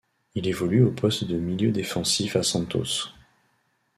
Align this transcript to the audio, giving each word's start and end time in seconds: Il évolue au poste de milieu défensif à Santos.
Il 0.33 0.47
évolue 0.47 0.83
au 0.83 0.89
poste 0.89 1.25
de 1.25 1.37
milieu 1.37 1.71
défensif 1.71 2.35
à 2.35 2.41
Santos. 2.41 3.09